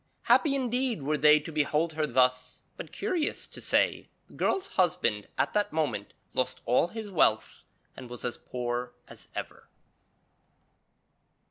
Happy 0.23 0.55
indeed 0.55 1.03
were 1.03 1.15
they 1.15 1.39
to 1.39 1.51
behold 1.51 1.93
her 1.93 2.07
thus; 2.07 2.63
but, 2.75 2.91
curious 2.91 3.45
to 3.45 3.61
say, 3.61 4.09
the 4.25 4.33
girl's 4.33 4.69
husband 4.69 5.27
at 5.37 5.53
that 5.53 5.71
moment 5.71 6.15
lost 6.33 6.59
all 6.65 6.87
his 6.87 7.11
wealth 7.11 7.65
and 7.95 8.09
was 8.09 8.25
as 8.25 8.35
poor 8.35 8.95
as 9.07 9.27
ever. 9.35 9.69